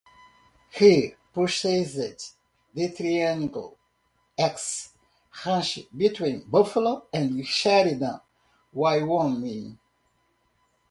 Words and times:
He 0.71 1.13
purchased 1.31 2.33
the 2.73 2.89
Triangle-S 2.91 4.93
ranch 5.45 5.79
between 5.95 6.49
Buffalo 6.49 7.05
and 7.13 7.45
Sheridan, 7.45 8.19
Wyoming. 8.73 9.77